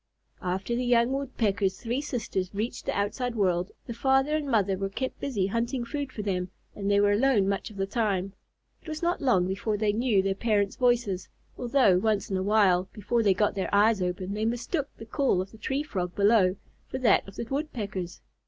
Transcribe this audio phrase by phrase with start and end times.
[0.41, 4.89] After the young Woodpecker's three sisters reached the outside world, the father and mother were
[4.89, 8.33] kept busy hunting food for them, and they were alone much of the time.
[8.81, 12.89] It was not long before they knew their parents' voices, although, once in a while,
[12.93, 16.55] before they got their eyes open, they mistook the call of the Tree Frog below
[16.87, 18.21] for that of the Woodpeckers.